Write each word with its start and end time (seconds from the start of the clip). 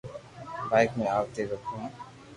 ڀآٺڪ 0.69 0.89
مي 0.97 1.05
اوني 1.15 1.43
راکو 1.49 1.71
ھون 1.77 1.87